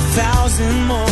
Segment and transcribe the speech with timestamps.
[0.00, 1.11] A thousand more